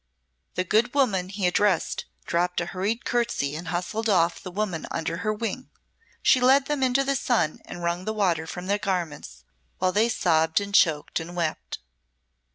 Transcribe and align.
The 0.55 0.63
good 0.63 0.95
woman 0.95 1.29
he 1.29 1.45
addressed 1.45 2.05
dropped 2.25 2.59
a 2.59 2.65
hurried 2.65 3.05
curtsey 3.05 3.55
and 3.55 3.67
hustled 3.67 4.09
off 4.09 4.41
the 4.41 4.49
woman 4.49 4.87
under 4.89 5.17
her 5.17 5.31
wing. 5.31 5.69
She 6.23 6.41
led 6.41 6.65
them 6.65 6.81
into 6.81 7.03
the 7.03 7.15
sun 7.15 7.59
and 7.65 7.83
wrung 7.83 8.05
the 8.05 8.11
water 8.13 8.47
from 8.47 8.65
their 8.65 8.79
garments, 8.79 9.43
while 9.77 9.91
they 9.91 10.09
sobbed 10.09 10.59
and 10.59 10.73
choked 10.73 11.19
and 11.19 11.35
wept. 11.35 11.77